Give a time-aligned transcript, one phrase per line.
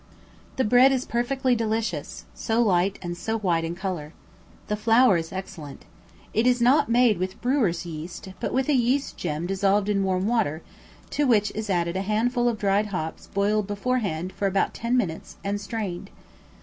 [0.55, 4.13] The bread is perfectly delicious, so light and so white in colour.
[4.67, 5.85] The flour is excellent.
[6.33, 10.25] It is not made with brewers yeast, but with a yeast gem dissolved in warm
[10.27, 10.63] water,
[11.11, 15.37] to which is added a handful of dried hops boiled beforehand for about ten minutes,
[15.43, 16.09] and strained.